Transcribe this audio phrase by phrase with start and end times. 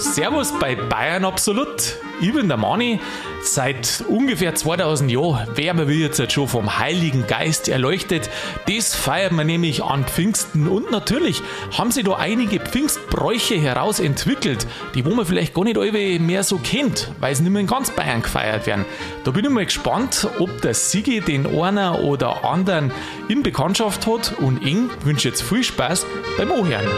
[0.00, 1.98] Servus bei Bayern Absolut.
[2.22, 3.00] Ich bin der Manni.
[3.42, 8.30] Seit ungefähr 2000 Jahren werden wir jetzt schon vom Heiligen Geist erleuchtet.
[8.66, 10.68] Das feiert man nämlich an Pfingsten.
[10.68, 11.42] Und natürlich
[11.76, 16.56] haben sie da einige Pfingstbräuche herausentwickelt, die wo man vielleicht gar nicht alle mehr so
[16.56, 18.86] kennt, weil sie nicht mehr in ganz Bayern gefeiert werden.
[19.24, 22.90] Da bin ich mal gespannt, ob der Sigi den einer oder anderen
[23.28, 24.32] in Bekanntschaft hat.
[24.38, 26.06] Und ich wünsche jetzt viel Spaß
[26.38, 26.88] beim Ohren.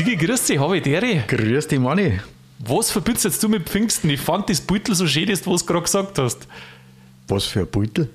[0.00, 1.02] Sigi, grüß dich, habe ich dir.
[1.28, 2.18] Grüß dich, Manni.
[2.58, 4.08] Was verbindest jetzt du mit Pfingsten?
[4.08, 6.46] Ich fand das Beutel so schön, das du gerade gesagt hast.
[7.28, 8.08] Was für ein Beutel?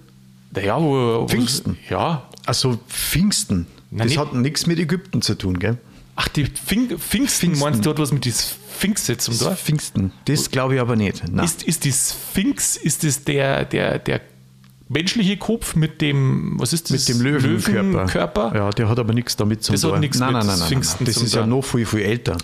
[0.52, 1.28] Naja, wo.
[1.28, 1.78] Pfingsten?
[1.88, 2.28] Ja.
[2.48, 3.68] Also Pfingsten.
[3.92, 5.78] Nein, das nicht- hat nichts mit Ägypten zu tun, gell?
[6.16, 6.98] Ach, die Pfing Pfingsten,
[7.52, 7.60] Pfingsten.
[7.60, 9.60] meinst du, hat was mit dem Sphinx jetzt zum Dorf?
[9.62, 10.12] Pfingsten.
[10.26, 11.24] Das glaube ich aber nicht.
[11.32, 11.46] Nein.
[11.46, 14.22] Ist, ist die Sphinx, ist das der, der, der
[14.88, 17.08] menschliche Kopf mit dem, was ist das?
[17.08, 17.82] mit dem Löwenkörper.
[17.84, 18.52] Löwenkörper?
[18.56, 20.00] Ja, der hat aber nichts damit zu Das hat tun.
[20.00, 20.68] nichts nein, mit nein, nein, nein.
[20.68, 21.50] Pfingsten Das ist ja tun.
[21.50, 22.38] noch viel, viel älter.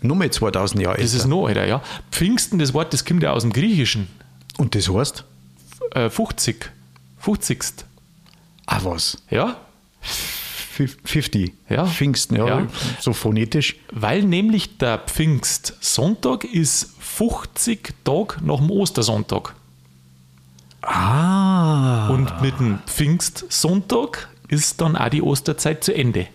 [0.00, 1.16] Nur mal 2000 Jahre Das älter.
[1.24, 1.82] ist noch, Alter, ja.
[2.12, 4.06] Pfingsten, das Wort, das kommt ja aus dem Griechischen.
[4.58, 5.24] Und das heißt?
[5.92, 6.70] Äh, 50.
[7.18, 7.58] 50.
[8.66, 9.18] Ah, was?
[9.30, 9.56] Ja,
[10.00, 11.52] Fif- 50.
[11.68, 11.84] Ja.
[11.86, 12.46] Pfingsten, ja.
[12.46, 12.66] Ja.
[13.00, 13.74] So phonetisch.
[13.92, 19.54] weil nämlich der Pfingstsonntag ist 50 Tage nach dem Ostersonntag.
[20.82, 22.08] Ah.
[22.08, 26.26] Und mit dem Pfingstsonntag ist dann auch die Osterzeit zu Ende.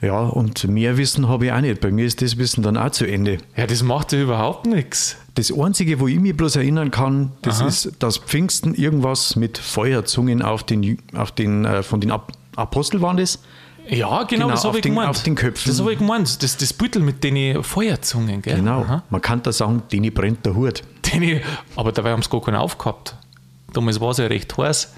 [0.00, 1.80] Ja, und mehr Wissen habe ich auch nicht.
[1.80, 3.38] Bei mir ist das Wissen dann auch zu Ende.
[3.56, 5.16] Ja, das macht ja überhaupt nichts.
[5.34, 7.68] Das Einzige, wo ich mich bloß erinnern kann, das Aha.
[7.68, 13.00] ist, dass Pfingsten irgendwas mit Feuerzungen auf den, auf den, äh, von den Ap Apostel
[13.02, 13.40] waren das.
[13.88, 15.08] Ja, genau, Genau, das habe ich gemeint.
[15.10, 15.68] auf den Köpfen.
[15.72, 16.40] Das habe ich gemeint.
[16.42, 18.56] Das, das Beutel mit den Feuerzungen, gell?
[18.56, 18.82] Genau.
[18.82, 19.02] Aha.
[19.10, 20.82] Man kann da sagen, denen brennt der Hut.
[21.12, 21.40] Den,
[21.74, 23.16] aber dabei haben sie gar keinen aufgehabt.
[23.74, 24.92] Damals war es ja recht heiß.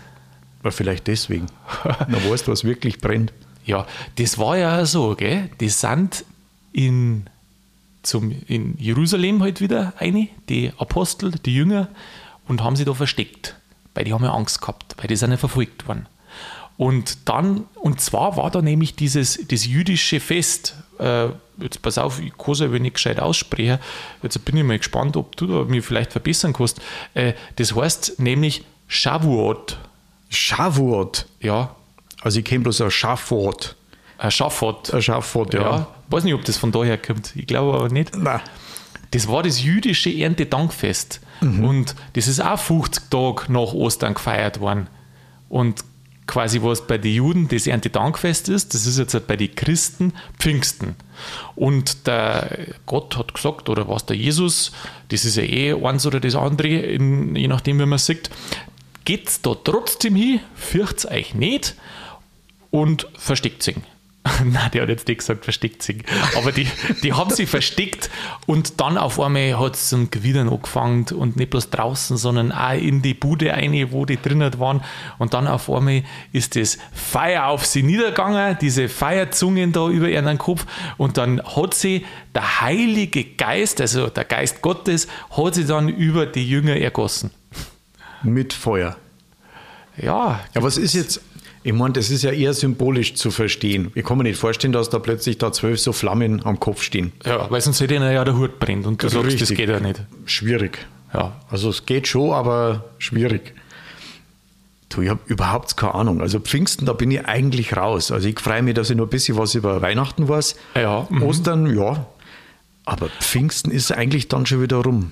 [0.61, 1.47] Aber vielleicht deswegen.
[1.85, 3.33] Na weißt du, was wirklich brennt.
[3.65, 5.51] Ja, das war ja auch so, gell?
[5.61, 6.25] Die sind
[6.73, 7.29] in,
[8.03, 11.89] zum, in Jerusalem halt wieder eine, die Apostel, die Jünger,
[12.47, 13.57] und haben sie da versteckt.
[13.95, 16.07] Weil die haben ja Angst gehabt, weil die sind ja verfolgt worden.
[16.77, 22.21] Und dann, und zwar war da nämlich dieses das jüdische Fest, äh, jetzt pass auf,
[22.21, 23.79] ich kann es aber nicht gescheit aussprechen,
[24.23, 26.81] jetzt bin ich mal gespannt, ob du da mich vielleicht verbessern kannst.
[27.15, 29.79] Äh, das heißt nämlich Shavuot.
[30.29, 31.27] Shavuot.
[31.41, 31.75] Ja,
[32.23, 33.77] Also ich kenne bloß ein Schafwort.
[34.19, 34.93] ein Schafot.
[34.95, 35.61] Ein Schafwort, ja.
[35.63, 35.87] Ja.
[36.11, 37.35] weiß nicht, ob das von daher kommt.
[37.37, 38.17] Ich glaube aber nicht.
[38.17, 38.41] Nein.
[39.13, 41.21] Das war das jüdische Erntedankfest.
[41.41, 44.89] Und das ist auch 50 Tage nach Ostern gefeiert worden.
[45.51, 45.85] Und
[46.27, 50.97] quasi, was bei den Juden das Erntedankfest ist, das ist jetzt bei den Christen Pfingsten.
[51.55, 54.73] Und der Gott hat gesagt, oder was der Jesus,
[55.11, 58.31] das ist ja eh eins oder das andere, in, je nachdem, wie man sieht,
[59.07, 61.75] geht's da trotzdem hin, fürcht's euch nicht
[62.71, 63.77] und versteckt sich.
[64.45, 66.03] Nein, der hat jetzt nicht gesagt, versteckt sich.
[66.37, 66.67] Aber die,
[67.03, 68.11] die haben sie versteckt
[68.47, 72.73] und dann auf einmal hat es zum Gewittern angefangen und nicht bloß draußen, sondern auch
[72.73, 74.83] in die Bude eine, wo die drinnen waren.
[75.19, 76.03] Und dann auf einmal
[76.33, 80.67] ist das Feuer auf sie niedergegangen, diese Feuerzungen da über ihren Kopf.
[80.97, 86.27] Und dann hat sie der Heilige Geist, also der Geist Gottes, hat sie dann über
[86.27, 87.31] die Jünger ergossen.
[88.33, 88.97] Mit Feuer.
[89.97, 91.21] Ja, Ja, was ist jetzt,
[91.63, 93.91] ich meine, das ist ja eher symbolisch zu verstehen.
[93.95, 97.13] Ich kann mir nicht vorstellen, dass da plötzlich da zwölf so Flammen am Kopf stehen.
[97.25, 99.57] ja weil sonst hätte ihnen ja der Hut brennt und du sagst, das Richtig.
[99.57, 100.03] geht ja nicht.
[100.27, 100.87] Schwierig.
[101.15, 103.55] Ja, Also es geht schon, aber schwierig.
[104.89, 106.21] Du, ich habe überhaupt keine Ahnung.
[106.21, 108.13] Also Pfingsten, da bin ich eigentlich raus.
[108.13, 110.57] Also ich freue mich, dass ich noch ein bisschen was über Weihnachten weiß.
[110.75, 111.23] Ja, mhm.
[111.23, 112.07] Ostern, ja.
[112.85, 115.11] Aber Pfingsten ist eigentlich dann schon wieder rum.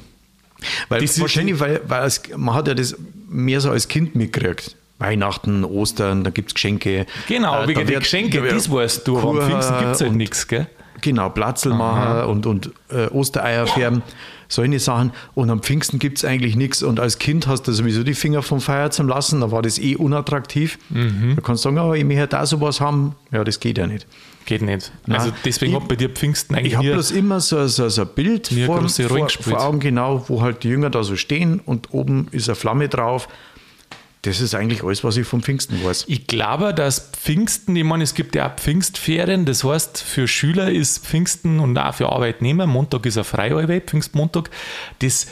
[0.88, 2.96] Weil Das wahrscheinlich, weil, weil als, man hat ja das
[3.28, 4.76] mehr so als Kind mitgekriegt.
[4.98, 7.06] Weihnachten, Ostern, da gibt es Geschenke.
[7.28, 10.12] Genau, Äh, wegen der Geschenke, da das weißt du, aber am Pfingsten gibt es halt
[10.12, 10.66] nichts, gell?
[11.00, 14.02] Genau, Platzl machen und, und äh, Ostereier färben,
[14.48, 15.12] solche Sachen.
[15.34, 16.82] Und am Pfingsten gibt es eigentlich nichts.
[16.82, 19.78] Und als Kind hast du sowieso die Finger vom Feuer zum Lassen, da war das
[19.78, 20.78] eh unattraktiv.
[20.88, 21.34] Mhm.
[21.36, 23.16] Da kannst du sagen, aber ich möchte da sowas haben.
[23.32, 24.06] Ja, das geht ja nicht.
[24.46, 24.92] Geht nicht.
[25.06, 25.20] Nein.
[25.20, 28.02] Also deswegen Ich- hat bei dir Pfingsten eigentlich Ich habe bloß immer so, so, so
[28.02, 31.94] ein Bild vor, vor, vor Augen, genau, wo halt die Jünger da so stehen und
[31.94, 33.28] oben ist eine Flamme drauf.
[34.22, 36.06] Das ist eigentlich alles, was ich vom Pfingsten weiß.
[36.08, 40.70] Ich glaube, dass Pfingsten, ich meine, es gibt ja auch Pfingstferien, das heißt, für Schüler
[40.70, 44.48] ist Pfingsten und auch für Arbeitnehmer, Montag ist ein Freiarbeit, Pfingstmontag,
[45.00, 45.26] das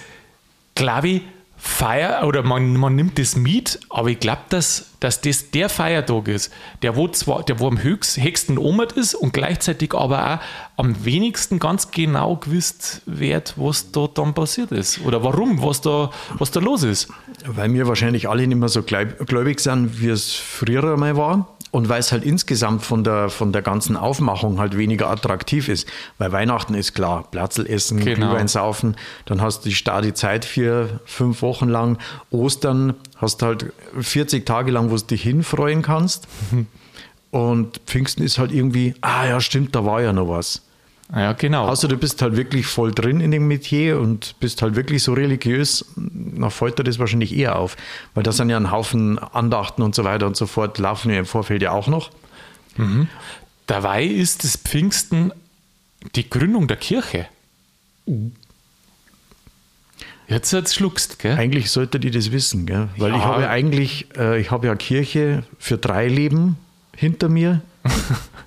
[0.75, 1.23] glaube ich,
[1.65, 6.27] Feier oder man, man nimmt das mit, aber ich glaube, dass, dass das der Feiertag
[6.27, 10.39] ist, der wo zwar, der wo am höchst, höchsten omert ist und gleichzeitig aber auch
[10.77, 16.11] am wenigsten ganz genau gewusst wird, was da dann passiert ist oder warum, was da,
[16.37, 17.07] was da los ist.
[17.47, 21.57] Weil wir wahrscheinlich alle nicht mehr so gläub- gläubig sind, wie es früher einmal war.
[21.73, 25.89] Und weil es halt insgesamt von der, von der ganzen Aufmachung halt weniger attraktiv ist.
[26.19, 28.29] Weil Weihnachten ist klar, Platzel essen, Genau.
[28.29, 31.99] Glühwein saufen, dann hast du die starre Zeit vier, fünf Wochen lang.
[32.31, 36.29] Ostern hast du halt 40 Tage lang, wo du dich hinfreuen kannst.
[37.31, 40.63] Und Pfingsten ist halt irgendwie, ah ja, stimmt, da war ja noch was.
[41.15, 41.69] Ja, genau.
[41.69, 45.13] Außer du bist halt wirklich voll drin in dem Metier und bist halt wirklich so
[45.13, 47.77] religiös, dann fällt dir das wahrscheinlich eher auf.
[48.15, 51.19] Weil da sind ja ein Haufen Andachten und so weiter und so fort, laufen ja
[51.19, 52.11] im Vorfeld ja auch noch.
[53.67, 55.33] Dabei ist das Pfingsten
[56.15, 57.27] die Gründung der Kirche.
[60.29, 61.37] Jetzt hat's schluckst, gell?
[61.37, 62.89] Eigentlich sollte die das wissen, gell?
[62.97, 63.17] weil Ja.
[63.19, 66.57] ich habe ja eigentlich, äh, ich habe ja Kirche für drei Leben
[66.97, 67.61] hinter mir.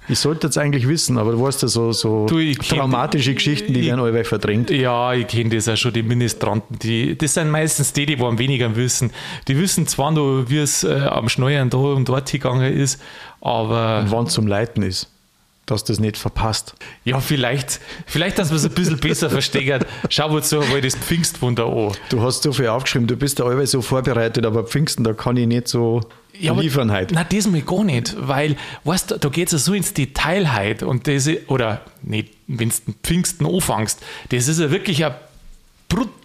[0.07, 3.33] ich sollte jetzt eigentlich wissen, aber du weißt ja so, so Du, ich kenn- traumatische
[3.33, 4.69] Geschichten, die ich- werden alle verdrängt.
[4.69, 6.77] Ja, ich kenne das auch schon, die Ministranten.
[6.79, 9.11] Die, das sind meistens die, die am weniger wissen.
[9.47, 13.01] Die wissen zwar noch, wie es äh, am Schneuern da und dort gegangen ist,
[13.41, 15.09] aber Wann zum Leiten ist,
[15.65, 16.75] dass das nicht verpasst.
[17.03, 19.83] ja, vielleicht, vielleicht, dass man es ein bisschen besser verstehen.
[20.09, 21.91] Schau uns so mal das Pfingstwunder an.
[22.09, 25.38] Du hast so viel aufgeschrieben, du bist da alle so vorbereitet, aber Pfingsten, da kann
[25.38, 26.01] ich nicht so
[26.47, 27.13] aber- liefern heute.
[27.15, 30.53] Nein, das mal gar nicht, weil, weißt du, da geht es ja so ins Detail
[30.53, 35.13] halt und das, oder nicht, wenn du Pfingsten anfängst, das ist ja wirklich ein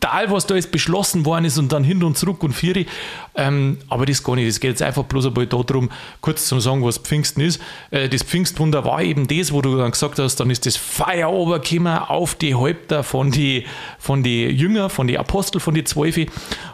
[0.01, 2.87] brutal, was da jetzt beschlossen worden ist und dann hin und zurück und vier.
[3.35, 4.47] Ähm, aber das gar nicht.
[4.47, 7.61] Es geht jetzt einfach bloß einmal darum, kurz zu sagen, was Pfingsten ist.
[7.91, 11.29] Äh, das Pfingstwunder war eben das, wo du dann gesagt hast, dann ist das Feuer
[11.29, 13.67] runtergekommen auf die Häupter von die,
[13.99, 16.27] von die Jünger, von die Apostel, von die Zwölfe.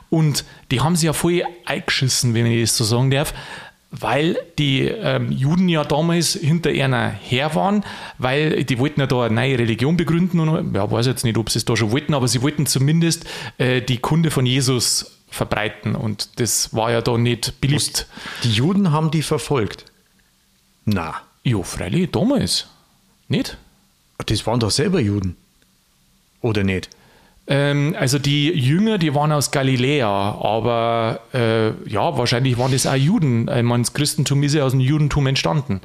[0.09, 3.35] Und die haben sich ja voll eingeschissen, wenn ich das so sagen darf
[3.91, 7.85] weil die ähm, Juden ja damals hinter einer her waren,
[8.19, 11.51] weil die wollten ja da eine neue Religion begründen und ja, weiß jetzt nicht, ob
[11.51, 13.25] sie es da schon wollten, aber sie wollten zumindest
[13.59, 18.07] äh, die Kunde von Jesus verbreiten und das war ja da nicht beliebt.
[18.43, 19.85] Die Juden haben die verfolgt.
[20.85, 22.67] Na, Ja, freilich, damals.
[23.29, 23.57] Nicht?
[24.25, 25.37] das waren doch selber Juden.
[26.41, 26.89] Oder nicht?
[27.49, 30.09] Ähm, also die Jünger, die waren aus Galiläa,
[30.41, 33.49] aber äh, ja, wahrscheinlich waren das auch Juden.
[33.49, 35.81] Ich meine, das Christentum ist ja aus dem Judentum entstanden.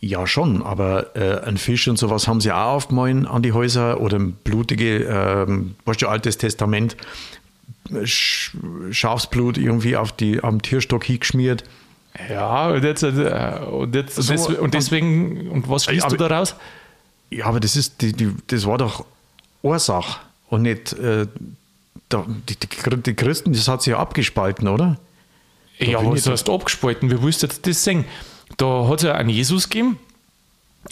[0.00, 4.00] Ja, schon, aber äh, ein Fisch und sowas haben sie auch aufgemahlen an die Häuser
[4.00, 6.96] oder blutige, ähm, weißt du, altes Testament,
[8.04, 8.56] Sch
[8.90, 11.64] Schafsblut irgendwie auf die, am Tierstock hingeschmiert.
[12.28, 16.28] Ja, und, jetzt, äh, und, jetzt, So, des, und deswegen, und was schließt aber- du
[16.28, 16.56] daraus?
[17.30, 19.04] Ja, aber das ist, die, die, das war doch
[19.62, 20.18] Ursache
[20.50, 21.26] und nicht, äh,
[22.08, 24.98] da, die, die, die Christen, das hat sich ja abgespalten, oder?
[25.78, 27.08] Ja, bin was hast du abgespalten?
[27.08, 28.04] Du jetzt das sehen?
[28.58, 29.98] Da hat es ja einen Jesus gegeben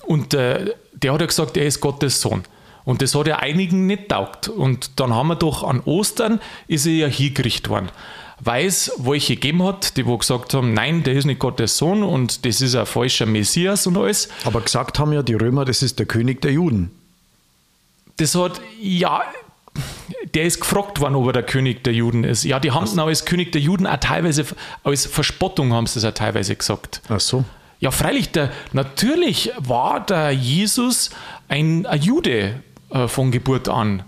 [0.06, 2.44] und äh, der hat ja gesagt, er ist Gottes Sohn.
[2.84, 4.48] Und das hat ja einigen nicht taugt.
[4.48, 7.90] Und dann haben wir doch an Ostern, ist er ja hingerichtet worden.
[8.40, 12.02] Weil es welche gegeben hat, die wo gesagt haben, nein, der ist nicht Gottes Sohn
[12.02, 14.28] und das ist ein falscher Messias und alles.
[14.44, 16.90] Aber gesagt haben ja die Römer, das ist der König der Juden.
[18.16, 19.22] Das hat, ja,
[20.34, 22.44] der ist gefragt worden, ob er der König der Juden ist.
[22.44, 24.44] Ja, die haben auch als König der Juden auch teilweise,
[24.84, 27.00] als Verspottung haben sie das auch teilweise gesagt.
[27.08, 27.44] Ach so.
[27.80, 31.10] Ja, freilich, der, natürlich war der Jesus
[31.48, 32.60] ein, ein Jude
[32.90, 34.02] äh, von Geburt an.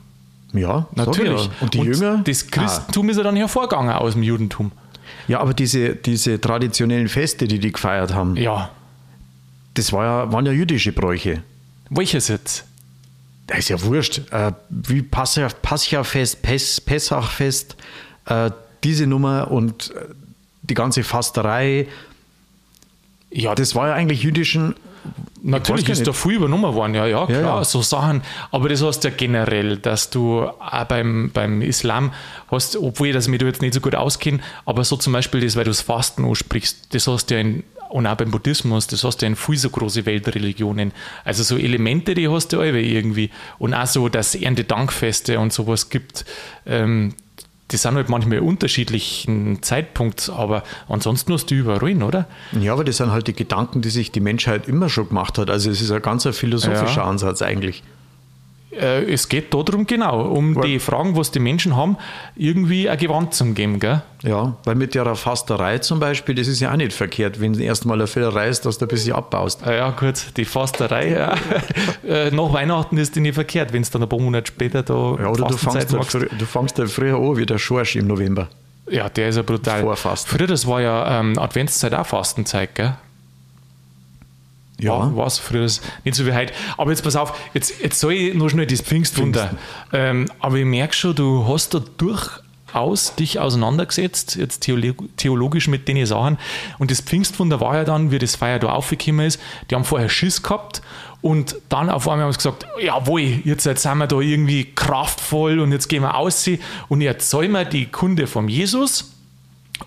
[0.52, 1.44] Ja, Natürlich.
[1.44, 1.50] Ja.
[1.60, 2.22] Und die Jünger?
[2.24, 4.72] Das Christentum ist ja dann hervorgegangen aus dem Judentum.
[5.28, 8.70] Ja, aber diese, diese traditionellen Feste, die die gefeiert haben, Ja.
[9.74, 11.42] das war ja, waren ja jüdische Bräuche.
[11.88, 12.64] Welches jetzt?
[13.50, 14.22] Das ist ja wurscht.
[14.30, 17.76] Äh, wie Pes, Pessachfest,
[18.26, 18.50] äh,
[18.84, 20.04] diese Nummer und äh,
[20.62, 21.88] die ganze Fasterei,
[23.32, 24.76] Ja, das war ja eigentlich jüdischen.
[25.42, 27.64] Natürlich ist da viel übernommen worden, ja, ja, klar, ja.
[27.64, 28.22] so Sachen.
[28.52, 32.12] Aber das heißt ja generell, dass du auch beim, beim Islam
[32.50, 35.40] hast, obwohl ich das mir da jetzt nicht so gut auskenne, aber so zum Beispiel
[35.40, 38.86] das, weil du das Fasten ansprichst, das hast du ja in, und auch beim Buddhismus,
[38.86, 40.92] das hast du ja in viel so große Weltreligionen.
[41.24, 43.30] Also so Elemente, die hast du alle irgendwie.
[43.58, 46.24] Und auch so, dass es Erntedankfeste und sowas gibt.
[46.66, 47.14] Ähm,
[47.70, 52.26] die sind halt manchmal unterschiedlichen Zeitpunkt, aber ansonsten hast du überall, oder?
[52.52, 55.50] Ja, aber das sind halt die Gedanken, die sich die Menschheit immer schon gemacht hat.
[55.50, 57.04] Also es ist ein ganz ein philosophischer Ja.
[57.04, 57.82] Ansatz eigentlich.
[58.72, 61.96] Äh, es geht darum, genau, um Weil- die Fragen, was die Menschen haben,
[62.36, 64.02] irgendwie ein Gewand zu geben, gell?
[64.22, 67.60] Ja, weil mit der Fasterei zum Beispiel, das ist ja auch nicht verkehrt, wenn du
[67.62, 69.66] erstmal eine Fellerei ist, dass du ein bisschen abbaust.
[69.66, 71.34] Ah ja, gut, die Fasterei, ja.
[72.06, 74.94] äh, nach Weihnachten ist die nicht verkehrt, wenn es dann ein paar Monate später da
[75.20, 76.12] Ja, oder du fangst, ja machst.
[76.12, 78.48] frü du fangst ja früher an wie der Schorsch im November.
[78.88, 79.80] Ja, der ist ja brutal.
[79.82, 80.36] Vorfasten.
[80.36, 82.94] Früher, das war ja ähm, Adventszeit auch Fastenzeit, gell?
[85.16, 85.68] War es früher
[86.04, 86.52] nicht so wie heute.
[86.76, 89.50] Aber jetzt pass auf, jetzt, jetzt soll ich noch schnell das Pfingstwunder.
[89.92, 92.28] Ähm, aber ich merke schon, du hast da durch
[92.72, 96.38] aus dich auseinandergesetzt, jetzt theologisch mit den Sachen.
[96.78, 100.08] Und das Pfingstwunder war ja dann, wie das Feier da aufgekommen ist, die haben vorher
[100.08, 100.82] Schiss gehabt
[101.22, 105.60] und dann auf einmal haben sie gesagt, jawohl, jetzt, jetzt sind wir da irgendwie kraftvoll
[105.60, 106.48] und jetzt gehen wir aus
[106.88, 109.12] und jetzt erzählen wir die Kunde vom Jesus.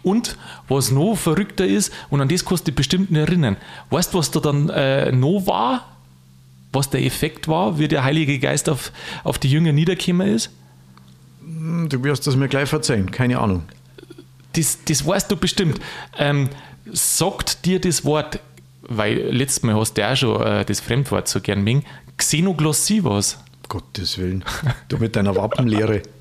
[0.02, 3.58] Und was noch verrückter ist, und an das kannst du dich bestimmt nicht erinnern,
[3.90, 5.88] weißt du, was da dann äh, noch war?
[6.72, 8.92] Was der Effekt war, wie der Heilige Geist auf,
[9.24, 10.50] auf die Jünger niedergekommen ist?
[11.42, 13.64] Hm, du wirst das mir gleich verzeihen, keine Ahnung.
[14.54, 15.80] Das, das weißt du bestimmt.
[16.18, 16.50] Ähm,
[16.92, 18.40] sagt dir das Wort,
[18.82, 21.84] weil letztes Mal hast du ja auch schon äh, das Fremdwort so gern mengen,
[22.18, 23.40] Xenoglossie was?
[23.70, 24.44] Gottes Willen.
[24.88, 26.04] Du mit deiner Wappenlehre.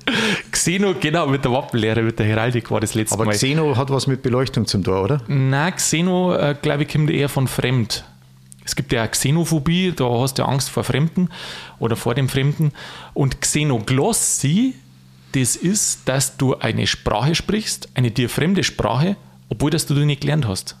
[0.63, 3.31] Xeno, genau, mit der Wappenlehre, mit der Heraldik war das letzte Aber Mal.
[3.31, 5.21] Aber Xeno hat was mit Beleuchtung zum Tor, oder?
[5.27, 8.05] Nein, Xeno, äh, glaube ich, kommt eher von Fremd.
[8.65, 11.29] Es gibt ja Xenophobie, da hast du Angst vor Fremden
[11.79, 12.71] oder vor dem Fremden.
[13.13, 14.75] Und Xenoglossie
[15.33, 19.17] das ist, dass du eine Sprache sprichst, eine dir fremde Sprache,
[19.49, 20.77] obwohl das du nicht gelernt hast.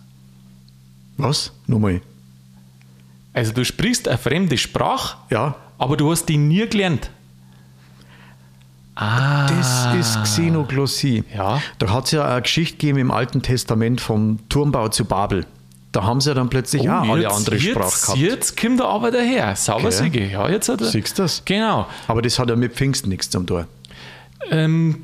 [1.17, 1.51] Was?
[1.65, 2.01] Nochmal.
[3.33, 5.55] Also du sprichst eine fremde Sprache, ja.
[5.79, 7.09] aber du hast die nie gelernt.
[8.95, 9.47] Ah.
[9.47, 11.23] Das ist Xenoglossie.
[11.35, 11.61] Ja.
[11.79, 15.45] Da hat es ja eine Geschichte gegeben im Alten Testament vom Turmbau zu Babel.
[15.91, 18.19] Da haben sie ja dann plötzlich oh, auch alle andere Sprache jetzt, gehabt.
[18.19, 19.55] Jetzt kommt er aber daher.
[19.55, 19.91] Sauber okay.
[19.91, 20.25] Siege.
[20.25, 20.87] Ja, jetzt hat er.
[20.87, 21.43] Siehst du das?
[21.45, 21.87] Genau.
[22.07, 23.65] Aber das hat ja mit Pfingsten nichts zum tun.
[24.49, 25.03] Ähm,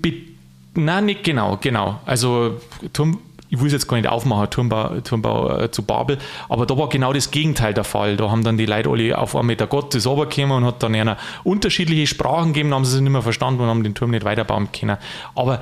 [0.75, 1.99] Nein, nicht genau, genau.
[2.05, 2.59] Also
[2.93, 6.17] Turm, ich will es jetzt gar nicht aufmachen, Turmbau, Turmbau äh, zu Babel,
[6.49, 8.15] aber da war genau das Gegenteil der Fall.
[8.15, 10.95] Da haben dann die Leute alle auf einmal der Gott das runtergekommen und hat dann
[10.95, 14.23] einer unterschiedliche Sprachen gegeben, haben sie es nicht mehr verstanden und haben den Turm nicht
[14.23, 14.97] weiterbauen können.
[15.35, 15.61] Aber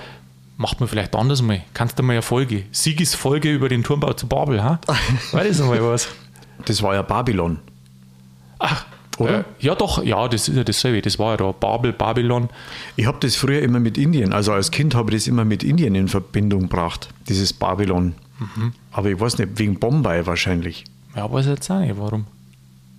[0.57, 1.61] macht man vielleicht anders mal.
[1.73, 4.79] Kannst du mal eine Folge, Siegesfolge über den Turmbau zu Babel, ha?
[5.31, 6.09] War das mal was?
[6.65, 7.59] Das war ja Babylon.
[8.59, 8.85] Ach,
[9.17, 9.39] oder?
[9.39, 11.01] Äh, ja, doch, ja, das ist ja dasselbe.
[11.01, 12.49] Das war ja da Babel, Babylon.
[12.95, 15.63] Ich habe das früher immer mit Indien, also als Kind habe ich das immer mit
[15.63, 18.15] Indien in Verbindung gebracht, dieses Babylon.
[18.39, 18.73] Mhm.
[18.91, 20.85] Aber ich weiß nicht, wegen Bombay wahrscheinlich.
[21.15, 22.25] Ja, weiß ich jetzt auch nicht, warum.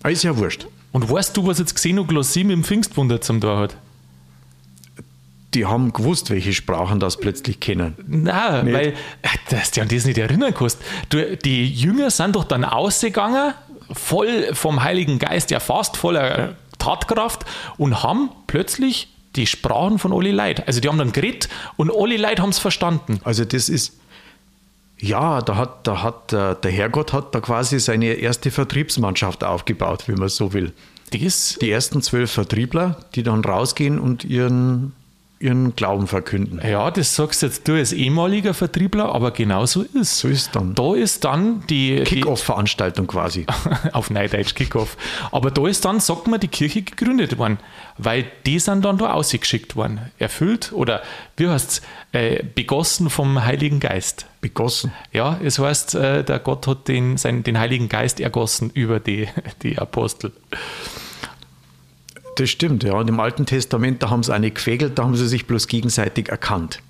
[0.02, 0.66] Ah, ist ja wurscht.
[0.92, 3.76] Und weißt du, was jetzt Xenoglossie mit dem Pfingstwunder zum Tor hat?
[5.54, 7.94] Die haben gewusst, welche Sprachen das plötzlich kennen.
[8.06, 8.74] Nein, nicht?
[8.74, 8.88] weil,
[9.22, 10.78] äh, dass du an das nicht erinnern kannst.
[11.08, 13.54] Du, die Jünger sind doch dann ausgegangen
[13.92, 17.44] voll vom Heiligen Geist erfasst, voller Tatkraft
[17.76, 20.66] und haben plötzlich die Sprachen von Oli Leid.
[20.66, 23.20] Also die haben dann geredet und Oli Leid haben es verstanden.
[23.24, 23.98] Also das ist,
[24.98, 30.08] ja, da hat, da hat äh, der Herrgott hat da quasi seine erste Vertriebsmannschaft aufgebaut,
[30.08, 30.72] wie man so will.
[31.10, 34.92] Das die ersten zwölf Vertriebler, die dann rausgehen und ihren
[35.40, 36.60] ihren Glauben verkünden.
[36.66, 40.18] Ja, das sagst jetzt du als ehemaliger Vertriebler, aber genau so ist.
[40.18, 40.74] So ist dann.
[40.74, 43.46] Da ist dann die Kick-Off-Veranstaltung quasi.
[43.92, 44.96] auf Neudeutsch Kick-Off.
[45.30, 47.58] Aber da ist dann, sagt man, die Kirche gegründet worden,
[47.98, 50.00] weil die sind dann da ausgeschickt worden.
[50.18, 51.02] Erfüllt oder
[51.36, 51.82] wie heißt es?
[52.10, 54.26] Äh, begossen vom Heiligen Geist.
[54.40, 54.92] Begossen?
[55.12, 59.28] Ja, es heißt, äh, der Gott hat den, sein, den Heiligen Geist ergossen über die,
[59.62, 60.32] die Apostel.
[62.38, 62.92] Das stimmt, ja.
[62.92, 66.28] Und im Alten Testament, da haben sie eine gefegelt, da haben sie sich bloß gegenseitig
[66.28, 66.80] erkannt.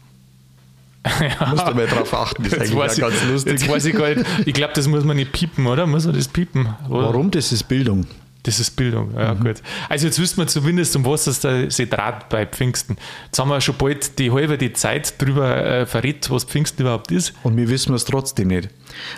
[1.20, 1.46] Ja.
[1.46, 3.52] Musst du mal drauf achten, das ist jetzt eigentlich ganz ich, lustig.
[3.52, 5.86] Jetzt weiß ich gar nicht, ich glaube, das muss man nicht piepen, oder?
[5.86, 6.74] Muss man das piepen?
[6.90, 7.06] Oder?
[7.06, 7.30] Warum?
[7.30, 8.06] Das ist Bildung.
[8.42, 9.42] Das ist Bildung, ja mhm.
[9.42, 9.62] gut.
[9.88, 12.98] Also jetzt wissen wir zumindest, um was es da sich dreht bei Pfingsten.
[13.24, 17.10] Jetzt haben wir schon bald die halbe die Zeit drüber äh, verrät, was Pfingsten überhaupt
[17.10, 17.32] ist.
[17.42, 18.68] Und wir wissen es trotzdem nicht.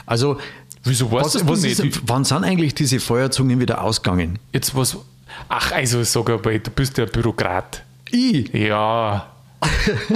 [0.07, 0.39] Also,
[0.85, 1.81] Wieso weißt was, was nicht?
[1.81, 4.39] Ist, wann sind eigentlich diese Feuerzungen wieder ausgegangen?
[4.53, 4.97] Jetzt was,
[5.49, 7.83] Ach, also sag aber, du bist ja Bürokrat.
[8.11, 8.53] Ich?
[8.53, 9.27] Ja.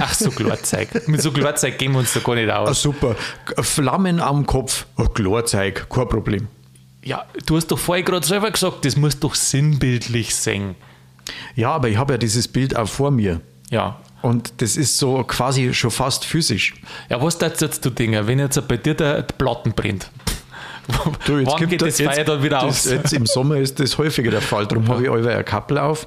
[0.01, 1.07] Ach, so Klarzeug.
[1.07, 2.69] Mit so Klarzeug gehen wir uns da gar nicht aus.
[2.69, 3.17] Ah, super.
[3.61, 6.49] Flammen am Kopf, oh, Klarzeug, kein Problem.
[7.03, 10.75] Ja, du hast doch vorher gerade selber gesagt, das muss doch sinnbildlich sein.
[11.55, 13.41] Ja, aber ich habe ja dieses Bild auch vor mir.
[13.71, 14.01] Ja.
[14.23, 16.75] Und das ist so quasi schon fast physisch.
[17.11, 20.11] Ja, was darfst jetzt du Dinge, wenn jetzt bei dir der Platten brennt?
[21.27, 22.85] Du, jetzt Wann geht das Feier dann wieder aus?
[22.85, 24.67] Jetzt im Sommer ist das häufiger der Fall.
[24.67, 26.07] Darum habe ich alle eine Kappel auf,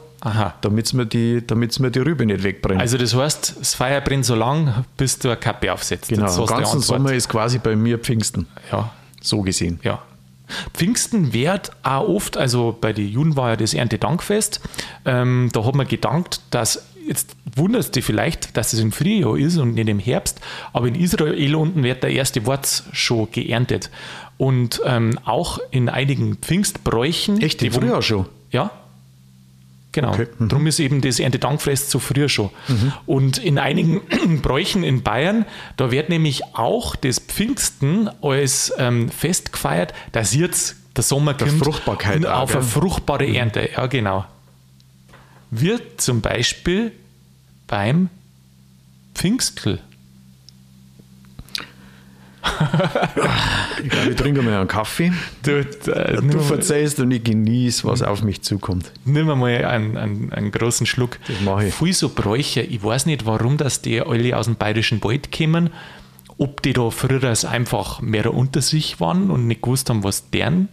[0.61, 2.79] damit mir die, mir die Rübe nicht wegbrennt.
[2.79, 6.09] Also das heißt, das Feuer brennt so lang, bis du eine Kappe aufsetzt.
[6.09, 8.47] Genau, den ganzen Sommer ist quasi bei mir Pfingsten.
[8.71, 8.91] Ja.
[9.21, 9.79] So gesehen.
[9.83, 10.01] Ja.
[10.73, 14.61] Pfingsten wird auch oft, also bei den Juden war ja das Erntedankfest,
[15.05, 19.57] ähm, da hat man gedankt, dass jetzt wunderst du vielleicht, dass es im Frühjahr ist
[19.57, 20.39] und nicht im Herbst,
[20.73, 23.89] aber in Israel unten wird der erste Wort schon geerntet.
[24.37, 27.41] Und ähm, auch in einigen Pfingstbräuchen.
[27.41, 28.25] Echt, im Frühjahr schon?
[28.51, 28.71] Ja.
[29.91, 30.13] Genau.
[30.13, 30.27] Okay.
[30.37, 30.49] Mhm.
[30.49, 32.51] Darum ist eben das Erntedankfest so früher schon.
[32.67, 32.93] Mhm.
[33.07, 34.01] Und in einigen
[34.43, 40.75] Bräuchen in Bayern, da wird nämlich auch das Pfingsten als ähm, Fest gefeiert, dass jetzt
[40.95, 43.35] der Sommer der kommt Fruchtbarkeit auf eine fruchtbare mhm.
[43.35, 43.69] Ernte.
[43.75, 44.25] Ja, genau
[45.51, 46.91] wird zum Beispiel
[47.67, 48.09] beim
[49.13, 49.79] Pfingstl?
[53.83, 55.11] Ich glaube, ich trinke mal einen Kaffee.
[55.43, 55.65] Du, äh,
[56.21, 58.91] Du verzeihst und ich genieße, was auf mich zukommt.
[59.05, 61.19] nimm mal einen, einen, einen großen Schluck.
[61.27, 61.73] Das mach ich.
[61.73, 62.61] Viel so Bräuche.
[62.61, 65.69] Ich weiß nicht, warum dass die alle aus dem bayerischen Wald kommen.
[66.39, 70.69] Ob die da früher einfach mehr unter sich waren und nicht gewusst haben, was deren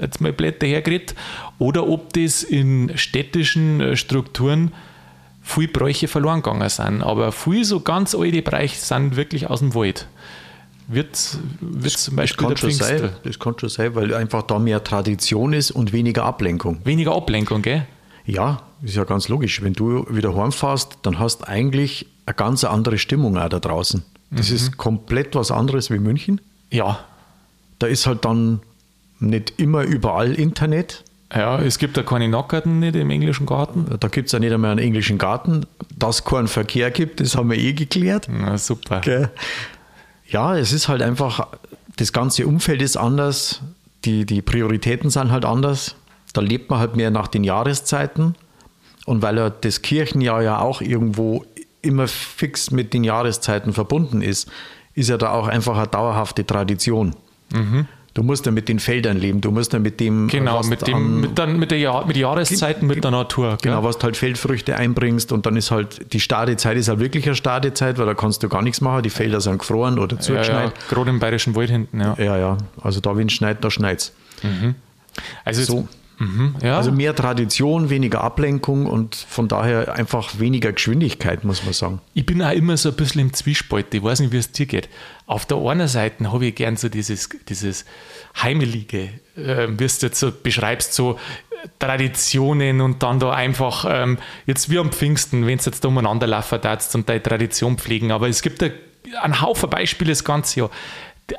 [0.00, 1.14] jetzt mal Blätter herkriegt.
[1.58, 4.72] Oder ob das in städtischen äh, Strukturen
[5.42, 7.02] viel Bräuche verloren gegangen sind.
[7.02, 10.06] Aber viel so ganz alte Bräuche sind wirklich aus dem Wald.
[10.86, 14.42] Wird, wird zum Das Beispiel kann, der schon sein, das kann schon sein, weil einfach
[14.42, 16.80] da mehr Tradition ist und weniger Ablenkung.
[16.84, 17.86] Weniger Ablenkung, gell?
[18.26, 19.62] Ja, ist ja ganz logisch.
[19.62, 24.02] Wenn du wieder heimfährst, dann hast du eigentlich eine ganz andere Stimmung auch da draußen.
[24.30, 26.40] Das ist komplett was anderes wie München.
[26.70, 26.98] Ja.
[27.78, 28.60] Da ist halt dann
[29.20, 31.04] nicht immer überall Internet.
[31.32, 33.86] Ja, es gibt ja keine Nackerten nicht im englischen Garten.
[33.98, 35.66] Da gibt es ja nicht einmal einen englischen Garten.
[35.96, 38.28] Dass es keinen Verkehr gibt, das haben wir eh geklärt.
[38.30, 39.00] Na, super.
[39.00, 39.30] Gell?
[40.26, 41.48] Ja, es ist halt einfach,
[41.96, 43.60] das ganze Umfeld ist anders,
[44.04, 45.96] die, die Prioritäten sind halt anders.
[46.32, 48.34] Da lebt man halt mehr nach den Jahreszeiten.
[49.06, 51.44] Und weil ja das Kirchenjahr ja auch irgendwo
[51.82, 54.50] immer fix mit den Jahreszeiten verbunden ist,
[54.94, 57.14] ist ja da auch einfach eine dauerhafte Tradition.
[58.14, 60.94] Du musst ja mit den Feldern leben, du musst ja mit dem, Genau, mit, dem,
[60.94, 63.58] an- mit, dann, mit, der Jahr, mit den Jahreszeiten, mit der Natur.
[63.60, 63.88] Genau, gell?
[63.88, 67.34] was du halt Feldfrüchte einbringst und dann ist halt die Stadezeit ist halt wirklich eine
[67.34, 70.22] Stadezeit, weil da kannst du gar nichts machen, die Felder sind gefroren oder ja, ja,
[70.22, 70.72] zugeschneit.
[70.88, 72.14] gerade im bayerischen Wald hinten, ja.
[72.16, 74.12] Ja, ja, also da wenn es schneit, da schneit's.
[75.44, 75.88] Also, jetzt, So.
[76.24, 76.76] Mhm, ja.
[76.76, 82.00] Also mehr Tradition, weniger Ablenkung und von daher einfach weniger Geschwindigkeit, muss man sagen.
[82.14, 83.92] ich bin auch immer so ein bisschen im Zwiespalt.
[83.94, 84.88] Ich weiß nicht, wie es dir geht.
[85.26, 87.84] Auf der einen Seite habe ich gern so dieses, dieses
[88.42, 91.18] Heimelige, äh, wie du es jetzt so beschreibst, so
[91.78, 96.26] Traditionen und dann da einfach, ähm, jetzt wie am Pfingsten, wenn es jetzt da umeinander
[96.26, 98.12] laufen, da zum Teil Tradition pflegen.
[98.12, 98.68] Aber es gibt da
[99.20, 100.70] einen Haufen Beispiele das ganze Jahr.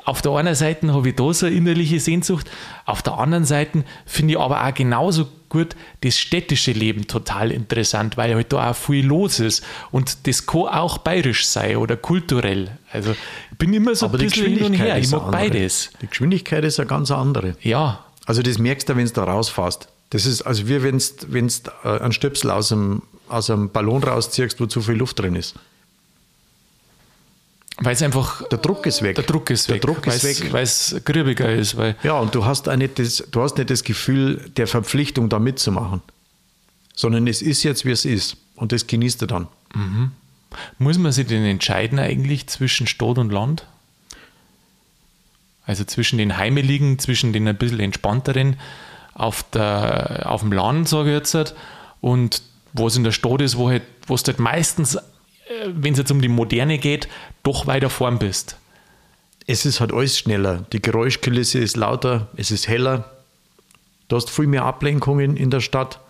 [0.04, 2.50] Auf der einen Seite habe ich da so eine innerliche Sehnsucht,
[2.86, 8.16] auf der anderen Seite finde ich aber auch genauso gut das städtische Leben total interessant,
[8.16, 9.62] weil halt da auch viel los ist.
[9.92, 12.70] Und das kann auch bayerisch sein oder kulturell.
[12.90, 13.12] Also
[13.52, 14.98] ich bin immer so Aber ein bisschen hin und her.
[14.98, 15.32] Ich mag andere.
[15.32, 15.90] beides.
[16.02, 17.56] Die Geschwindigkeit ist eine ganz andere.
[17.62, 19.88] Ja, Also das merkst du, wenn du da rausfährst.
[20.10, 24.66] Das ist also wie wenn du einen Stöpsel aus einem, aus einem Ballon rausziehst, wo
[24.66, 25.54] zu viel Luft drin ist.
[27.78, 29.16] Weil es einfach Der Druck ist weg.
[29.16, 29.82] der Druck ist Der weg.
[29.82, 30.52] Druck ist weg.
[30.52, 31.76] Weil es grübiger ist.
[31.76, 35.28] Weil, Ja, und du hast, auch nicht das, du hast nicht das Gefühl der Verpflichtung,
[35.28, 36.00] da mitzumachen.
[36.94, 38.36] Sondern es ist jetzt, wie es ist.
[38.54, 39.48] Und das genießt du dann.
[40.78, 43.66] muss man sich denn entscheiden eigentlich zwischen Stadt und Land?
[45.66, 48.56] Also zwischen den Heimeligen, zwischen den ein bisschen entspannteren
[49.12, 51.54] auf, der, auf dem Land, sage ich jetzt, halt,
[52.00, 54.96] und was in der Stadt ist, wo halt, wo du halt meistens,
[55.74, 57.08] wenn es jetzt um die Moderne geht,
[57.42, 58.56] doch weiter vorn bist.
[59.46, 60.64] Es ist halt alles schneller.
[60.72, 63.12] Die Geräuschkulisse ist lauter, es ist heller.
[64.08, 66.00] Du hast viel mehr Ablenkungen in der Stadt.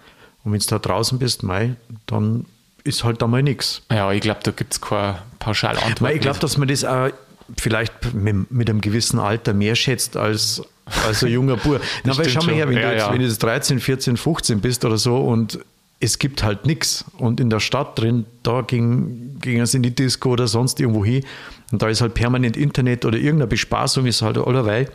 [0.44, 1.75] Und wenn du da draußen bist, mei,
[2.07, 2.46] dann
[2.85, 3.83] ist halt da mal nichts.
[3.90, 6.14] Ja, ich glaube, da gibt es keine Pauschalantwort.
[6.14, 7.11] Ich glaube, dass man das auch
[7.59, 10.62] vielleicht mit, mit einem gewissen Alter mehr schätzt als,
[11.07, 11.81] als ein junger Bub.
[12.05, 13.12] Na, weil schau mal her, wenn, Ja, du jetzt, ja.
[13.12, 15.59] wenn du jetzt 13, 14, 15 bist oder so und
[16.01, 17.05] es gibt halt nichts.
[17.19, 21.05] Und in der Stadt drin, da ging, ging es in die Disco oder sonst irgendwo
[21.05, 21.25] hin.
[21.73, 24.91] Und da ist halt permanent Internet oder irgendeine Bespaßung ist halt allerweil.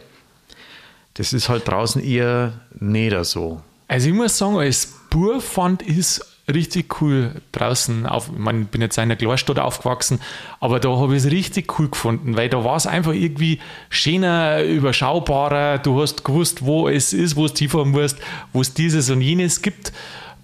[1.16, 3.62] Das ist halt draußen eher nicht so.
[3.88, 6.22] Also ich muss sagen, als Bub fand es
[6.54, 10.20] richtig cool draußen auf, ich meine, bin jetzt in einer Kleinstadt aufgewachsen,
[10.60, 13.60] aber da habe ich es richtig cool gefunden, weil da war es einfach irgendwie
[13.90, 18.18] schöner, überschaubarer, du hast gewusst, wo es ist, wo es tiefer musst,
[18.54, 19.92] wo es dieses und jenes gibt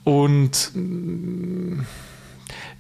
[0.08, 1.82] und mm,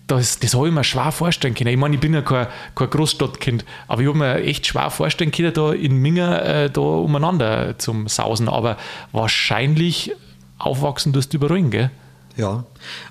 [0.07, 1.71] das, das habe ich mir schwer vorstellen können.
[1.71, 5.31] Ich meine, ich bin ja kein, kein Großstadtkind, aber ich habe mir echt schwer vorstellen
[5.31, 8.47] können, da in Minger äh, da umeinander zum Sausen.
[8.47, 8.77] Aber
[9.11, 10.13] wahrscheinlich
[10.57, 11.91] aufwachsen tust du überall, gell?
[12.37, 12.63] Ja,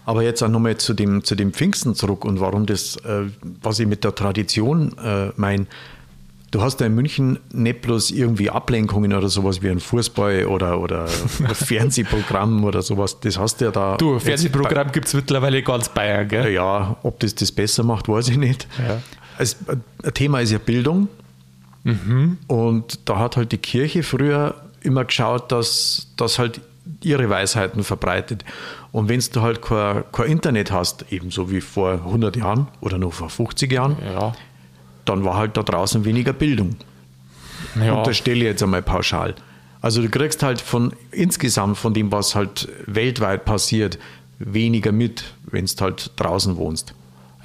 [0.07, 3.81] aber jetzt auch nochmal zu dem, zu dem Pfingsten zurück und warum das, äh, was
[3.81, 5.67] ich mit der Tradition äh, meine.
[6.57, 10.81] Du hast ja in München nicht bloß irgendwie Ablenkungen oder sowas wie ein Fußball oder,
[10.81, 13.21] oder ein Fernsehprogramm oder sowas.
[13.21, 13.99] Das hast du ja da.
[13.99, 16.55] Du, Fernsehprogramm gibt es mittlerweile ganz Bayern, gell?
[16.55, 18.67] Ja, ob das das besser macht, weiß ich nicht.
[18.79, 19.03] Ja.
[19.37, 21.09] Es, ein Thema ist ja Bildung.
[21.85, 22.39] Mhm.
[22.47, 26.63] Und da hat halt die Kirche früher immer geschaut, dass, dass halt
[27.03, 28.47] ihre Weisheiten verbreitet.
[28.93, 33.13] Und wenn du halt kein, kein Internet hast, ebenso wie vor 100 Jahren oder noch
[33.13, 34.33] vor 50 Jahren, Ja.
[35.09, 36.77] Dann war halt da draußen weniger Bildung.
[37.81, 37.95] ja.
[37.95, 39.35] Unterstelle jetzt einmal pauschal.
[39.81, 43.99] Also du kriegst halt von insgesamt von dem, was halt weltweit passiert,
[44.39, 46.95] weniger mit, wenn du halt draußen wohnst.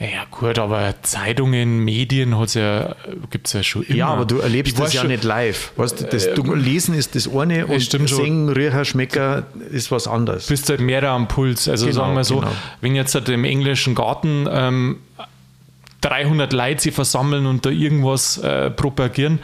[0.02, 2.95] Ja, gut, aber Zeitungen, Medien ja,
[3.30, 3.95] gibt es ja schon immer.
[3.95, 5.74] Ja, aber du erlebst das ja schon, nicht live.
[5.76, 10.47] Weißt, das, du, lesen ist das eine und singen, riechen, schmecken ist was anderes.
[10.47, 11.69] Du bist halt mehr am Puls.
[11.69, 12.52] Also genau, sagen wir so, genau.
[12.82, 14.97] wenn jetzt halt im englischen Garten ähm,
[16.02, 19.40] 300 Leute sich versammeln und da irgendwas äh, propagieren,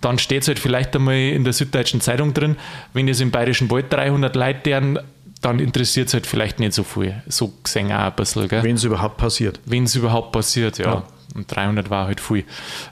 [0.00, 2.56] dann steht es halt vielleicht einmal in der Süddeutschen Zeitung drin.
[2.92, 4.98] Wenn jetzt im Bayerischen Wald 300 Leute deren
[5.40, 7.22] dann interessiert es halt vielleicht nicht so viel.
[7.26, 8.50] So gesehen auch ein bisschen.
[8.50, 9.58] Wenn es überhaupt passiert.
[9.64, 10.86] Wenn es überhaupt passiert, ja.
[10.86, 11.02] ja.
[11.34, 12.44] Und 300 war halt viel.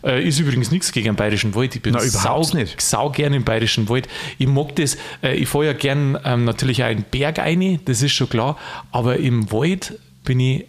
[0.02, 1.74] Äh, ist übrigens nichts gegen den Bayerischen Wald.
[1.74, 2.80] Ich bin Na, sau, nicht.
[2.80, 4.08] sau gern im Bayerischen Wald.
[4.38, 7.80] Ich mag das, äh, ich fahre ja gern ähm, natürlich auch in den Berg rein,
[7.84, 8.56] das ist schon klar.
[8.92, 10.66] Aber im Wald bin ich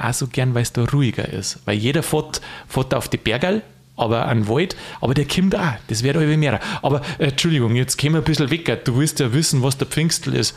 [0.00, 1.60] auch so gern, weil es da ruhiger ist.
[1.64, 3.62] Weil jeder fährt, fährt auf die Berge
[3.96, 6.60] aber ein Wald, aber der kommt auch, das wird irgendwie mehr.
[6.82, 8.84] Aber äh, Entschuldigung, jetzt gehen wir ein bisschen weg.
[8.84, 10.56] Du willst ja wissen, was der Pfingstl ist.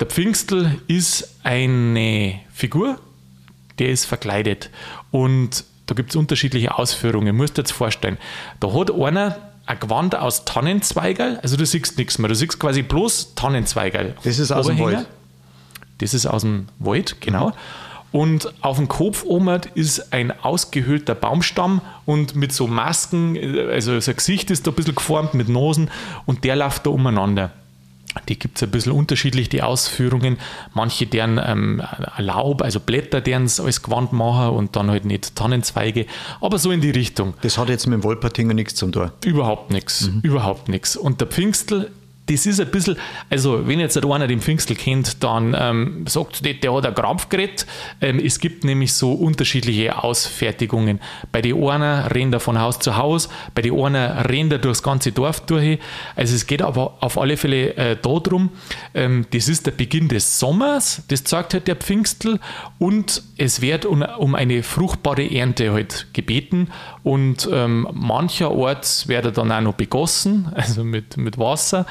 [0.00, 2.98] Der Pfingstl ist eine Figur,
[3.78, 4.70] der ist verkleidet.
[5.10, 7.28] Und da gibt es unterschiedliche Ausführungen.
[7.28, 8.18] Du musst dir jetzt vorstellen,
[8.60, 12.82] da hat einer ein Gewand aus Tannenzweigerl, also du siehst nichts mehr, du siehst quasi
[12.82, 14.14] bloß Tannenzweigerl.
[14.22, 15.06] Das ist aus dem Wald.
[15.98, 17.48] Das ist aus dem Wald, genau.
[17.48, 17.54] Mhm.
[18.14, 23.36] Und auf dem Kopf oben ist ein ausgehöhlter Baumstamm und mit so Masken,
[23.68, 25.90] also sein Gesicht ist da ein bisschen geformt mit Nosen
[26.24, 27.50] und der läuft da umeinander.
[28.28, 30.38] Die gibt es ein bisschen unterschiedlich, die Ausführungen.
[30.74, 31.82] Manche deren ähm,
[32.18, 36.06] Laub, also Blätter, deren es als Gewand machen und dann halt nicht Tannenzweige,
[36.40, 37.34] aber so in die Richtung.
[37.40, 39.10] Das hat jetzt mit dem Wolpertinger nichts zum tun.
[39.24, 40.20] Überhaupt nichts, mhm.
[40.22, 40.94] überhaupt nichts.
[40.96, 41.90] Und der Pfingstl
[42.26, 42.96] das ist ein bisschen,
[43.28, 47.28] also wenn jetzt einer den Pfingstl kennt, dann ähm, sagt nicht, der hat ein Krampf
[47.28, 47.66] geredet.
[48.00, 51.00] Ähm, es gibt nämlich so unterschiedliche Ausfertigungen.
[51.32, 54.82] Bei den einen rennt er von Haus zu Haus, bei den einen rennt er durchs
[54.82, 55.78] ganze Dorf durch.
[56.16, 58.50] Also es geht aber auf alle Fälle äh, darum,
[58.94, 62.38] ähm, das ist der Beginn des Sommers, das zeigt halt der Pfingstl
[62.78, 66.68] und es wird um, um eine fruchtbare Ernte halt gebeten
[67.04, 71.86] und ähm, mancherorts wird er dann auch noch begossen, also mit, mit Wasser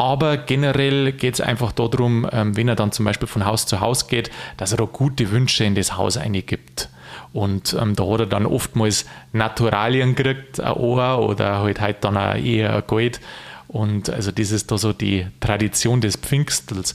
[0.00, 3.80] aber generell geht es einfach darum, ähm, wenn er dann zum Beispiel von Haus zu
[3.80, 6.88] Haus geht, dass er da gute Wünsche in das Haus eingibt.
[7.34, 12.16] Und ähm, da hat er dann oftmals Naturalien gekriegt, ein Ohr oder halt, halt dann
[12.16, 13.20] auch eher ein Gold.
[13.68, 16.94] Und also das ist da so die Tradition des Pfingstels.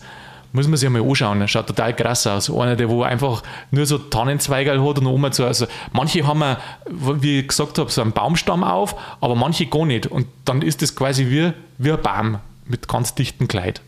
[0.56, 1.46] Muss man sich mal anschauen.
[1.50, 2.50] Schaut total krass aus.
[2.50, 5.46] Einer, der wo einfach nur so Tannenzweige hat und oben so.
[5.46, 6.56] Also manche haben,
[6.89, 10.08] wie ich gesagt habe, so einen Baumstamm auf, aber manche gar nicht.
[10.08, 12.38] Und dann ist das quasi wie, wie ein Baum
[12.68, 13.82] mit ganz dichtem Kleid.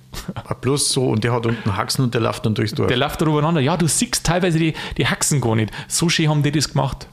[0.59, 2.89] Bloß so, und der hat unten Haxen und der läuft dann durchs Dorf.
[2.89, 3.61] Der läuft da übereinander.
[3.61, 5.71] Ja, du siehst teilweise die, die Haxen gar nicht.
[5.87, 7.07] So schön haben die das gemacht.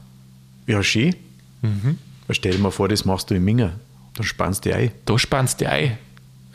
[0.67, 1.15] Ja, schön.
[1.61, 1.97] Mhm.
[2.29, 3.71] Stell dir mal vor, das machst du in Minger.
[4.15, 4.91] Da spannst du ein.
[5.05, 5.97] Da spannst du ein.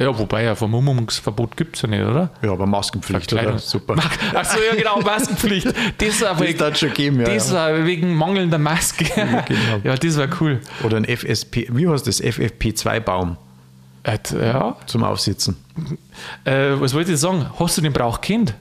[0.01, 2.31] Ja, wobei ein Vermummungsverbot gibt es ja nicht, oder?
[2.41, 3.59] Ja, aber Maskenpflicht, oder?
[3.59, 3.97] Super.
[4.35, 5.69] Achso, ja genau, Maskenpflicht.
[5.99, 7.27] Das, war wegen, das schon geben, ja.
[7.27, 9.05] Das war wegen mangelnder Maske.
[9.15, 9.81] Ja, genau.
[9.85, 10.61] ja, das war cool.
[10.85, 12.23] Oder ein FSP, wie heißt das?
[12.23, 13.37] FFP2-Baum.
[14.05, 14.75] Äh, ja.
[14.87, 15.57] Zum Aufsitzen.
[16.45, 17.45] Äh, was wollte ich sagen?
[17.59, 18.55] Hast du den Brauch kennt?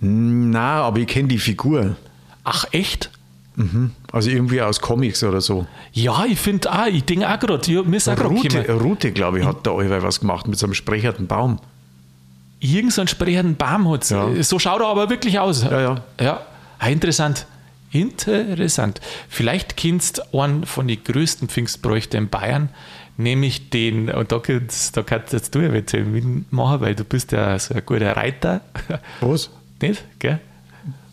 [0.00, 1.96] Na, aber ich kenne die Figur.
[2.44, 3.10] Ach, echt?
[3.56, 3.92] Mhm.
[4.10, 5.66] Also irgendwie aus Comics oder so.
[5.92, 9.44] Ja, ich finde auch, ich denke auch gerade, mir ist auch Rute, Rute glaube ich,
[9.46, 11.60] hat da allweil was gemacht mit so einem sprecherten Baum.
[12.60, 14.42] Irgend so einen sprechenden Baum hat ja.
[14.42, 15.62] So schaut er aber wirklich aus.
[15.62, 16.02] Ja, ja.
[16.20, 16.40] Ja,
[16.78, 17.46] ah, interessant.
[17.92, 19.00] Interessant.
[19.28, 22.70] Vielleicht kennst du einen von den größten Pfingstbräuchten in Bayern
[23.16, 27.74] nämlich den, und da, da kannst jetzt du ja mitmachen, weil du bist ja so
[27.74, 28.60] ein guter Reiter.
[29.20, 29.50] Was?
[29.80, 30.04] Nicht?
[30.18, 30.40] Gell?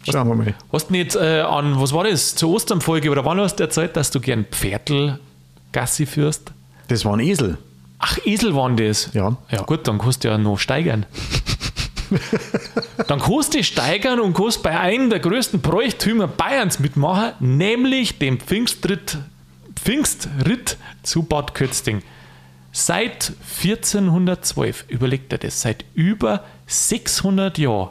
[0.09, 0.55] Schauen wir mal.
[0.71, 3.95] Hast du nicht äh, an, was war das, zur Osternfolge oder wann hast du erzählt,
[3.95, 5.19] dass du gern Pferdl
[5.71, 6.51] Gassi führst?
[6.87, 7.57] Das waren Esel.
[7.99, 9.13] Ach, Esel waren das?
[9.13, 9.37] Ja.
[9.51, 11.05] Ja gut, dann kannst du ja noch steigern.
[13.07, 18.39] dann kannst du steigern und kannst bei einem der größten Bräuchtümer Bayerns mitmachen, nämlich dem
[18.39, 19.19] Pfingstritt
[19.75, 22.03] Pfingstritt zu Bad Kötzting.
[22.71, 23.33] Seit
[23.63, 27.89] 1412, überlegt er das, seit über 600 Jahren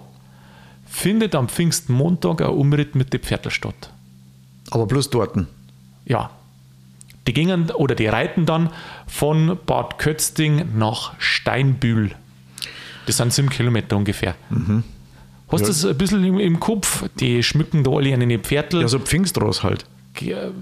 [0.91, 3.91] findet am Pfingstmontag ein Umritt mit den Pferdeln statt.
[4.71, 5.39] Aber bloß dort?
[6.05, 6.31] Ja.
[7.27, 8.71] Die gingen oder die reiten dann
[9.07, 12.13] von Bad Kötzting nach Steinbühl.
[13.07, 14.35] Das sind sieben Kilometer ungefähr.
[14.51, 14.85] Mhm.
[15.49, 15.69] Hast du ja.
[15.69, 17.05] das ein bisschen im, im, Kopf?
[17.19, 18.83] Die schmücken da alle den Pferdl.
[18.83, 19.85] Ja, so Pfingstross halt.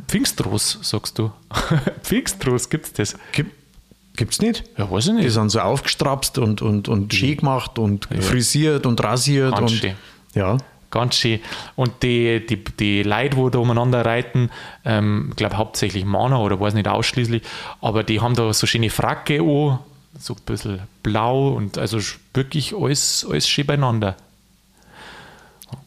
[0.09, 1.33] Pfingstros, sagst du.
[2.03, 3.17] Pfingstros, gibt es das?
[3.33, 4.65] Gibt es nicht?
[4.77, 5.25] Ja, weiß ich nicht.
[5.27, 8.21] Die sind so aufgestrapst und, und, und schön gemacht und ja.
[8.21, 9.55] frisiert und rasiert.
[9.55, 9.95] Ganz und, schön.
[10.35, 10.59] Ja.
[10.91, 11.41] Ganz schön.
[11.77, 14.51] Und die, die, die Leute, die da umeinander reiten,
[14.87, 17.43] ähm, ich glaube hauptsächlich Männer oder weiß nicht ausschließlich,
[17.83, 19.81] aber die haben da so schöne Fracke an,
[20.19, 21.99] so ein bisschen blau und also
[22.33, 24.17] wirklich alles, alles schön beieinander.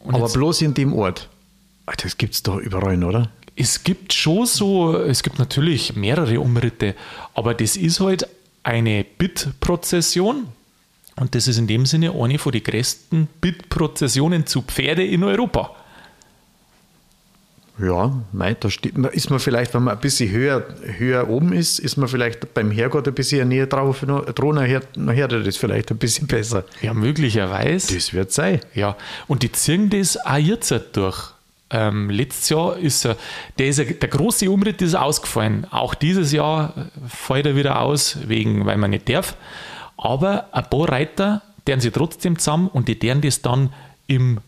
[0.04, 1.30] Und aber bloß in dem Ort.
[1.88, 3.30] Ah, Das gibt es doch überall, oder?
[3.56, 6.96] Es gibt schon so, es gibt natürlich mehrere Umritte,
[7.34, 8.28] aber das ist halt
[8.64, 10.48] eine Bit-Prozession
[11.22, 15.76] und das ist in dem Sinne eine von den größten Bit-Prozessionen zu Pferde in Europa.
[17.78, 20.66] Ja, mei, da steht, ist man vielleicht, wenn man ein bisschen höher,
[20.98, 25.28] höher oben ist, ist man vielleicht beim Herrgott ein bisschen näher drauf, dran, nachher, nachher
[25.28, 26.64] das vielleicht ein bisschen besser.
[26.82, 27.94] Ja, möglicherweise.
[27.94, 28.60] Das wird sein.
[28.74, 31.34] Ja, und die ziehen das auch jetzt durch.
[31.70, 33.16] Ähm, letztes Jahr ist er,
[33.60, 35.68] der, ist er, der große Umritt ist ausgefallen.
[35.70, 39.36] Auch dieses Jahr fällt er wieder aus, wegen, weil man nicht darf.
[40.02, 43.70] Aber ein paar Reiter, deren sie trotzdem zusammen und die deren das dann
[44.08, 44.40] im,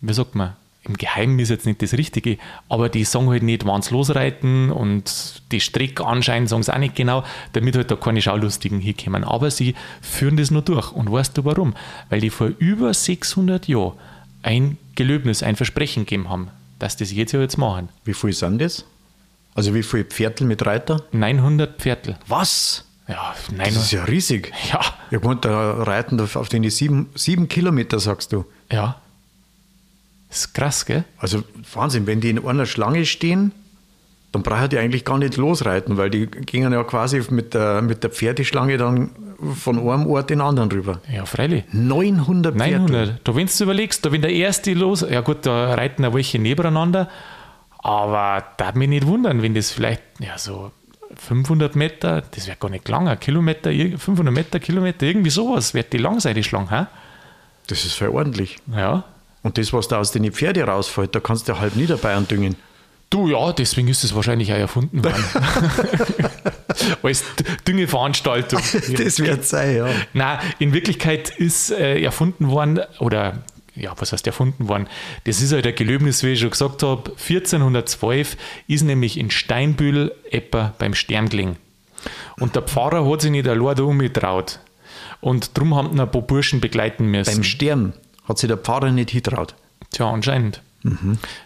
[0.00, 3.66] wie sagt man, im Geheimen ist jetzt nicht das Richtige, aber die sagen halt nicht,
[3.66, 7.96] wann sie losreiten und die Strecke anscheinend sagen sie auch nicht genau, damit halt da
[7.96, 9.24] keine Schaulustigen hinkommen.
[9.24, 10.92] Aber sie führen das nur durch.
[10.92, 11.74] Und weißt du warum?
[12.10, 13.94] Weil die vor über 600 Jahren
[14.42, 17.88] ein Gelöbnis, ein Versprechen gegeben haben, dass das jetzt ja jetzt machen.
[18.04, 18.84] Wie viel sind das?
[19.54, 21.02] Also wie viele Pferdl mit Reiter?
[21.12, 22.16] 900 Pferdl.
[22.28, 22.84] Was?
[23.08, 23.92] Ja, Das ist 900.
[23.92, 24.52] ja riesig.
[24.70, 28.44] Ja, Ja gut, da reiten auf den sieben, sieben Kilometer, sagst du.
[28.70, 29.00] ja.
[30.28, 31.04] Das ist krass, gell?
[31.16, 31.42] Also
[31.72, 33.50] Wahnsinn, wenn die in einer Schlange stehen,
[34.30, 38.02] dann brauchen die eigentlich gar nicht losreiten, weil die gingen ja quasi mit der, mit
[38.02, 39.10] der Pferdeschlange dann
[39.54, 41.00] von einem Ort in den anderen rüber.
[41.10, 41.64] Ja, freilich.
[41.72, 42.72] 900 Pferde.
[42.78, 43.20] 900.
[43.26, 46.38] Da, wenn du überlegst, da wenn der erste los, ja gut, da reiten ja welche
[46.38, 47.08] nebeneinander,
[47.78, 50.72] aber da mich nicht wundern, wenn das vielleicht, ja, so
[51.16, 55.92] 500 Meter, das wäre gar nicht lang, Kilometer, ir- 500 Meter, Kilometer, irgendwie sowas, wird
[55.92, 56.86] die lang sein, die Schlange, hä?
[57.66, 58.58] Das ist voll ordentlich.
[58.74, 59.04] Ja.
[59.42, 62.56] Und das, was da aus den Pferde rausfällt, da kannst du halb Niederbayern düngen.
[63.10, 65.24] Du, ja, deswegen ist es wahrscheinlich auch erfunden worden.
[67.02, 67.24] Als
[67.66, 68.60] Düngeveranstaltung.
[68.96, 69.88] Das wird sein, ja.
[70.12, 73.38] Nein, in Wirklichkeit ist äh, erfunden worden, oder
[73.78, 74.88] ja, was heißt erfunden worden?
[75.24, 77.10] Das ist halt ein Gelöbnis, wie ich schon gesagt habe.
[77.10, 78.36] 1412
[78.66, 81.56] ist nämlich in Steinbühl etwa beim Sterngling.
[82.38, 84.60] Und der Pfarrer hat sich nicht allein da umgetraut.
[85.20, 87.34] Und darum haben ihn ein paar Burschen begleiten müssen.
[87.34, 87.92] Beim Sterben
[88.28, 89.54] hat sich der Pfarrer nicht hintraut.
[89.90, 90.62] Tja, anscheinend.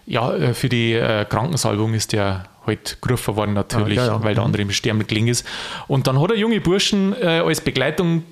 [0.05, 4.23] Ja, äh, für die äh, Krankensalbung ist der halt gerufen worden natürlich, Ah, ja, ja.
[4.23, 5.45] weil der andere im Sterben gelingen ist.
[5.87, 8.23] Und dann hat er junge Burschen äh, als Begleitung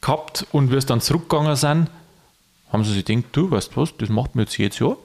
[0.00, 1.88] gehabt und wie es dann zurückgegangen sind,
[2.72, 4.96] haben sie sich gedacht, du weißt was, das macht mir jetzt jedes Jahr.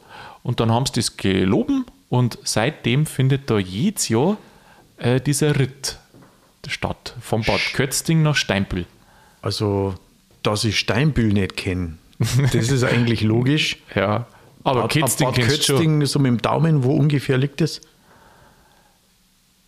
[0.43, 4.37] Und dann haben sie das geloben und seitdem findet da jedes Jahr
[4.97, 5.99] äh, dieser Ritt
[6.67, 8.85] statt, vom Bad Kötzting nach Steinbühl.
[9.41, 9.95] Also,
[10.43, 11.97] dass ich Steinbühl nicht kenne,
[12.53, 13.77] das ist eigentlich logisch.
[13.95, 14.27] Ja,
[14.63, 15.35] aber Bad, Kötzting Bad.
[15.35, 17.81] Kötzting, so mit dem Daumen, wo ungefähr liegt das?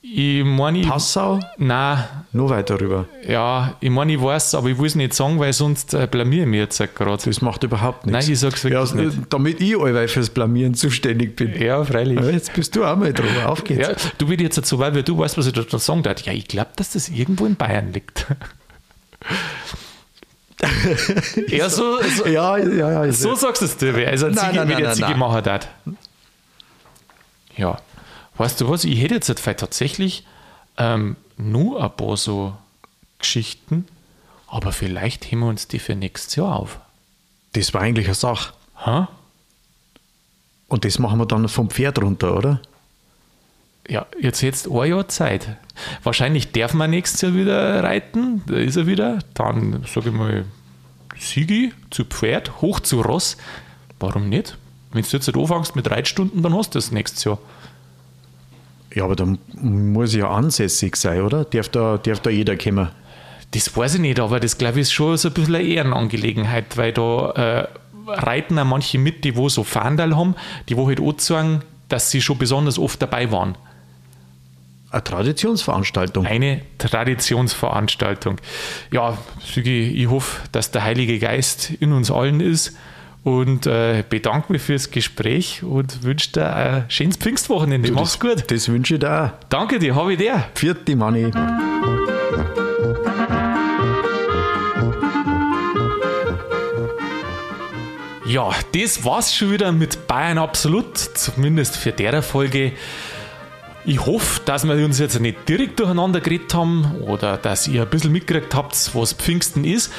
[0.02, 1.42] Ich meine, Passau?
[1.58, 3.06] nein, Nur weiter rüber.
[3.28, 6.44] Ja, ich meine, ich weiß, aber ich will es nicht sagen, weil sonst äh, blamier
[6.44, 7.22] ich mich jetzt halt gerade.
[7.22, 8.26] Das macht überhaupt nichts.
[8.26, 9.18] Nein, ich sag's wirklich ja, nicht.
[9.30, 11.54] Damit ich allweil fürs Blamieren zuständig bin.
[11.62, 12.18] Ja, freilich.
[12.18, 13.50] Ja, Jetzt bist du auch mal drüber.
[13.50, 13.90] Auf geht's.
[13.90, 16.22] Ja, du willst jetzt so weit, wie du weißt, was ich da sagen darf.
[16.22, 18.26] Ja, ich glaube, dass das irgendwo in Bayern liegt.
[21.50, 23.06] ja, so, so, ja, ja.
[23.06, 25.20] ja, so sagst du es dir, also ein Nein, nein, wie nein, nein, nein.
[25.20, 25.68] machen hat.
[27.58, 27.78] Ja,
[28.40, 30.26] weißt du was, ich hätte jetzt vielleicht tatsächlich
[30.78, 32.56] ähm, nur ein paar so
[33.20, 33.86] Geschichten,
[34.48, 36.80] aber vielleicht heben wir uns die für nächstes Jahr auf.
[37.54, 38.54] Das war eigentlich eine Sache.
[38.86, 39.10] Ha?
[40.68, 42.62] Und das machen wir dann vom Pferd runter, oder?
[43.88, 45.58] Ja, jetzt jetzt ein Jahr Zeit.
[46.04, 48.44] Wahrscheinlich darf man nächstes Jahr wieder reiten.
[48.46, 49.20] Da ist er wieder.
[49.34, 50.46] Dann, sage ich mal,
[51.18, 53.36] Sigi zu Pferd, hoch zu Ross.
[54.00, 54.58] Warum nicht?
[54.92, 57.40] Wenn du jetzt anfängst mit Reitstunden, dann hast du das nächstes Jahr.
[58.94, 61.46] Ja, aber dann muss ja ansässig sein, oder?
[61.46, 62.90] Darf da, darf da jeder kommen?
[63.52, 66.78] Das weiß ich nicht, aber das glaube ich ist schon so ein bisschen eine Ehrenangelegenheit,
[66.78, 67.68] weil da äh,
[68.08, 70.36] reiten auch manche mit, die wo so Fahndal haben,
[70.68, 73.56] die wo halt auch sagen, dass sie schon besonders oft dabei waren.
[74.92, 76.26] Eine Traditionsveranstaltung.
[76.26, 78.38] Eine Traditionsveranstaltung.
[78.92, 82.76] Ja, Sügi, ich hoffe, dass der Heilige Geist in uns allen ist
[83.24, 87.92] und äh, bedanke mich fürs Gespräch und wünsche dir ein schönes Pfingstwochenende.
[87.92, 88.46] Mach's gut.
[88.50, 89.30] Das wünsche ich dir auch.
[89.50, 90.46] Danke dir, habe ich dir.
[90.56, 91.32] Vierte Manni.
[98.26, 102.74] Ja, das war's schon wieder mit Bayern Absolut, zumindest für der Folge.
[103.86, 107.90] Ich hoffe, dass wir uns jetzt nicht direkt durcheinander geredet haben oder dass ihr ein
[107.90, 109.92] bisschen mitgekriegt habt, was Pfingsten ist.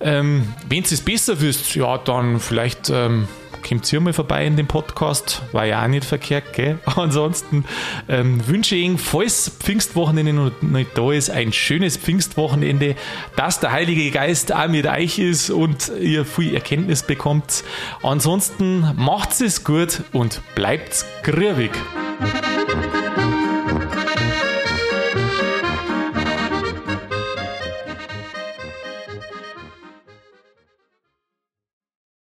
[0.00, 3.26] Ähm, Wenn ihr es besser wisst, ja, dann vielleicht ähm,
[3.66, 6.78] kommt ihr mal vorbei in dem Podcast, war ja auch nicht verkehrt, gell?
[6.96, 7.64] Ansonsten
[8.08, 12.94] ähm, wünsche ich Ihnen, falls Pfingstwochenende noch nicht da ist, ein schönes Pfingstwochenende,
[13.36, 17.64] dass der Heilige Geist auch mit euch ist und ihr viel Erkenntnis bekommt.
[18.02, 21.72] Ansonsten macht's es gut und bleibt grübig.